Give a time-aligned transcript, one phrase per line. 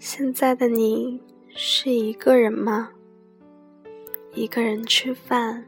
[0.00, 1.20] 现在的你
[1.54, 2.90] 是一个人吗？
[4.32, 5.62] 一个人吃饭，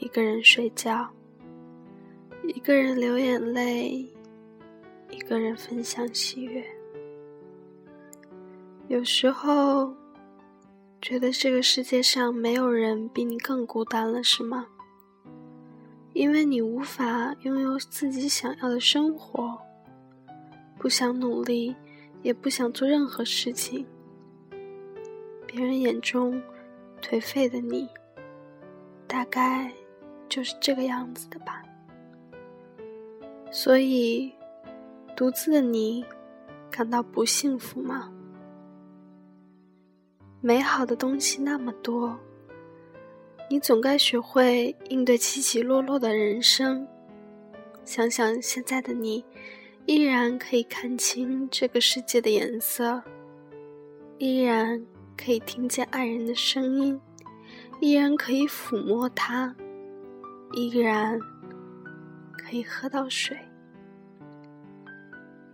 [0.00, 1.08] 一个人睡觉，
[2.42, 4.12] 一个人流眼泪，
[5.12, 6.66] 一个人分享喜悦。
[8.88, 9.94] 有时候
[11.00, 14.66] 觉得这个世界上没有人比你更孤单了，是吗？
[16.12, 19.56] 因为你无法拥有自己想要的生活，
[20.76, 21.76] 不想努力。
[22.22, 23.86] 也不想做任何事情。
[25.46, 26.40] 别人眼中
[27.00, 27.88] 颓废的你，
[29.06, 29.72] 大概
[30.28, 31.62] 就是这个样子的吧。
[33.50, 34.32] 所以，
[35.16, 36.04] 独自的你
[36.70, 38.12] 感到不幸福吗？
[40.40, 42.18] 美好的东西那么多，
[43.48, 46.86] 你总该学会应对起起落落的人生。
[47.84, 49.24] 想想现在的你。
[49.88, 53.02] 依然可以看清这个世界的颜色，
[54.18, 54.84] 依然
[55.16, 57.00] 可以听见爱人的声音，
[57.80, 59.56] 依然可以抚摸它，
[60.52, 61.18] 依然
[62.36, 63.34] 可以喝到水。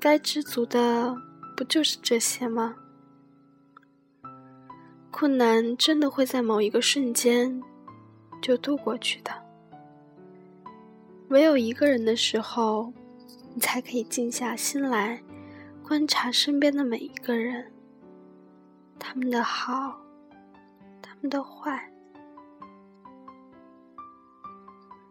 [0.00, 1.14] 该知足的
[1.54, 2.74] 不就是这些吗？
[5.10, 7.62] 困难真的会在某一个瞬间
[8.40, 9.30] 就度过去的。
[11.28, 12.90] 唯有一个人的时候。
[13.54, 15.22] 你才可以静下心来，
[15.82, 17.70] 观察身边的每一个人，
[18.98, 20.00] 他们的好，
[21.02, 21.90] 他们的坏。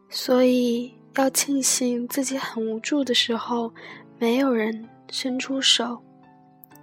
[0.09, 3.73] 所以要庆幸自己很无助的时候，
[4.17, 6.03] 没有人伸出手。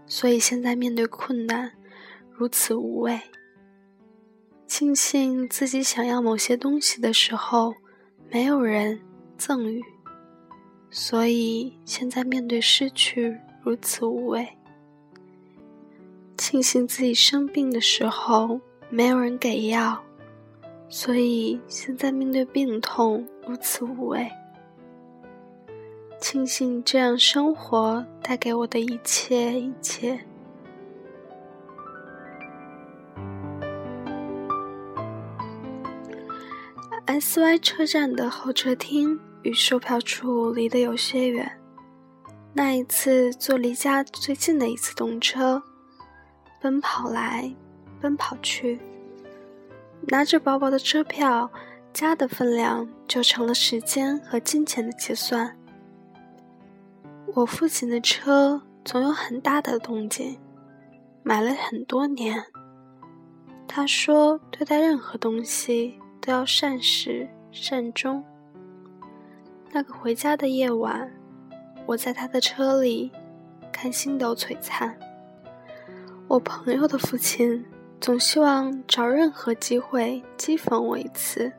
[0.06, 1.72] 所以现在面对困难，
[2.30, 3.20] 如此无畏。
[4.66, 7.74] 庆幸自己想要某些东西的时候，
[8.30, 9.00] 没有人
[9.36, 9.82] 赠予。
[10.90, 14.48] 所以现在面对失去如此无畏，
[16.36, 20.02] 庆幸自己生病的时候没有人给药，
[20.88, 24.30] 所以现在面对病痛如此无畏。
[26.20, 30.18] 庆幸这样生活带给我的一切一切。
[37.06, 39.20] S Y 车站的候车厅。
[39.42, 41.50] 与售票处离得有些远。
[42.54, 45.62] 那一次坐离家最近的一次动车，
[46.60, 47.54] 奔跑来，
[48.00, 48.80] 奔跑去，
[50.08, 51.50] 拿着薄薄的车票，
[51.92, 55.56] 家的分量就成了时间和金钱的结算。
[57.34, 60.38] 我父亲的车总有很大的动静，
[61.22, 62.44] 买了很多年。
[63.68, 68.24] 他说，对待任何东西都要善始善终。
[69.70, 71.10] 那个回家的夜晚，
[71.84, 73.10] 我在他的车里
[73.70, 74.98] 看星斗璀璨。
[76.26, 77.64] 我朋友的父亲
[78.00, 81.52] 总希望找任何机会讥讽我一次，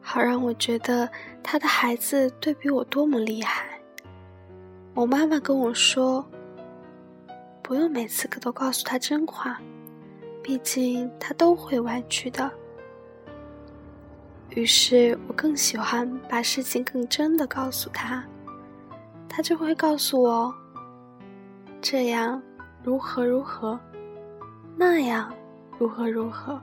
[0.00, 1.08] 好让我觉得
[1.42, 3.66] 他的孩子对比我多么厉害。
[4.94, 6.24] 我妈妈跟我说
[7.62, 9.60] ：“不用每次都告诉他真话，
[10.42, 12.50] 毕竟他都会歪曲的。”
[14.54, 18.22] 于是我更喜欢把事情更真的告诉他，
[19.28, 20.54] 他就会告诉我，
[21.80, 22.40] 这样
[22.82, 23.80] 如何如何，
[24.76, 25.32] 那样
[25.78, 26.60] 如何如何。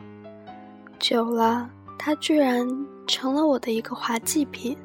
[1.00, 1.68] 久了，
[1.98, 2.68] 他居然
[3.08, 4.78] 成了我的一个滑稽品。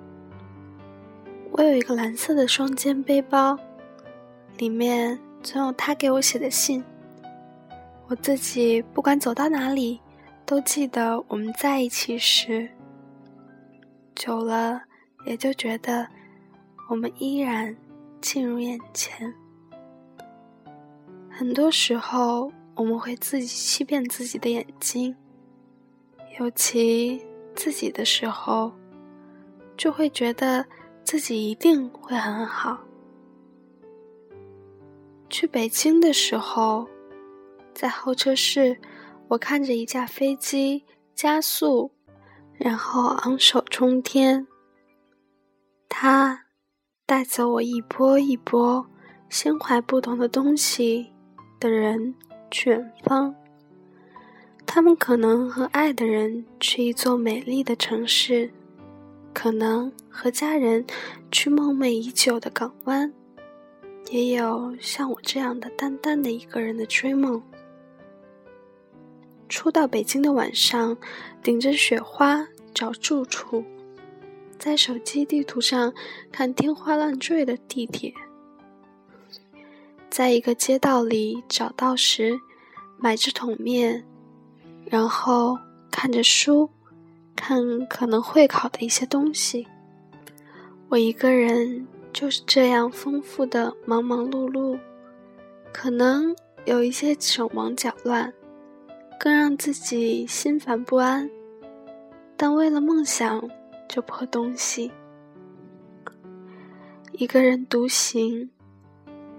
[1.53, 3.59] 我有一个蓝色的双肩背包，
[4.57, 6.83] 里面总有他给我写的信。
[8.07, 10.01] 我自己不管走到哪里，
[10.47, 12.69] 都记得我们在一起时。
[14.15, 14.81] 久了，
[15.27, 16.09] 也就觉得
[16.89, 17.77] 我们依然
[18.21, 19.35] 近入眼前。
[21.29, 25.15] 很多时候，我们会自己欺骗自己的眼睛，
[26.39, 27.21] 尤其
[27.57, 28.73] 自己的时候，
[29.77, 30.65] 就会觉得
[31.03, 32.79] 自己一定会很好。
[35.29, 36.87] 去北京的时候，
[37.75, 38.81] 在候车室，
[39.27, 40.85] 我看着一架飞机
[41.17, 41.94] 加速。
[42.57, 44.47] 然后昂首冲天，
[45.89, 46.47] 他
[47.05, 48.87] 带走我一波一波
[49.29, 51.13] 心怀不同的东西
[51.61, 52.15] 的人
[52.51, 53.35] 去远方。
[54.67, 58.51] 他们可能和爱的人去一座美丽的城市，
[59.35, 60.87] 可能和家人
[61.31, 63.13] 去梦寐已久的港湾，
[64.11, 67.43] 也有像我这样的单单的一个人的追梦。
[69.49, 70.97] 初到北京的晚上，
[71.43, 73.65] 顶着雪花找住处，
[74.59, 75.93] 在手机地图上
[76.33, 78.13] 看天花乱坠的地铁，
[80.11, 82.39] 在一个街道里找到时，
[82.99, 84.05] 买着桶面，
[84.87, 85.59] 然后
[85.91, 86.71] 看着书，
[87.37, 89.67] 看可能会考的一些东西。
[90.89, 94.79] 我一个人就是这样丰富的忙忙碌碌，
[95.73, 98.33] 可能有一些手忙脚乱，
[99.25, 101.31] 更让自己心烦不安。
[102.37, 103.49] 但为了梦想，
[103.89, 104.93] 就破东西。
[107.13, 108.51] 一个人独行，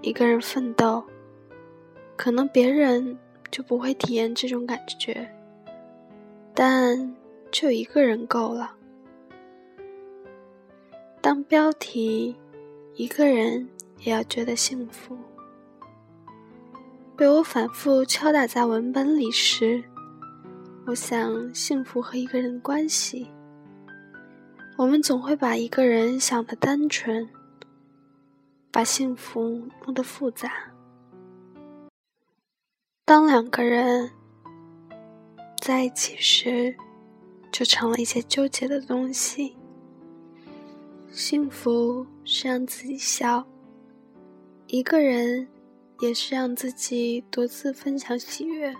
[0.02, 1.04] 一个人奋斗，
[2.16, 3.16] 可能别人
[3.48, 5.32] 就不会体验这种感觉，
[6.52, 7.14] 但
[7.52, 8.74] 就一个人够了。
[11.20, 12.34] 当标题
[12.96, 13.68] “一个人
[14.00, 15.16] 也要觉得幸福”
[17.16, 19.82] 被我反复敲打在文本里时，
[20.84, 23.26] 我想幸福和一个人的关系，
[24.76, 27.26] 我们总会把一个人想的单纯。
[28.70, 30.52] 把幸福弄得复杂。
[33.06, 34.10] 当两个人
[35.62, 36.76] 在一起时，
[37.50, 39.56] 就成了一些纠结的东西。
[41.10, 43.46] 幸福是让自己笑，
[44.66, 45.48] 一个人
[46.00, 48.74] 也是让自己独自分享喜悦。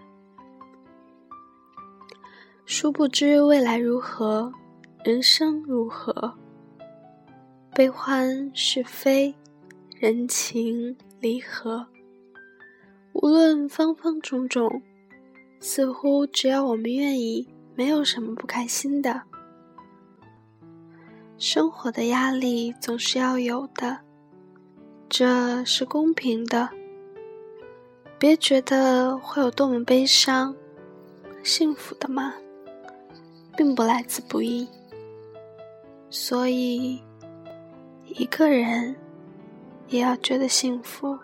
[2.65, 4.53] 殊不知未来如何，
[5.05, 6.35] 人生如何，
[7.75, 9.35] 悲欢是非。
[9.99, 11.87] 人情离合，
[13.15, 14.83] 无论方方种种，
[15.59, 19.23] 似乎只要我们愿意，没有什么不开心的。
[21.39, 24.01] 生活的压力总是要有的，
[25.09, 26.69] 这是公平的。
[28.19, 30.55] 别觉得会有多么悲伤，
[31.43, 32.35] 幸福的嘛，
[33.57, 34.69] 并不来自不易。
[36.11, 37.03] 所以，
[38.07, 38.97] 一个人。
[39.89, 41.17] 也要觉得幸福。